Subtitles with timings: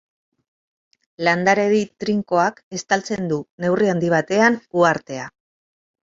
[1.27, 5.29] Landaredi trinkoak estaltzen du, neurri handi batean, uhartea.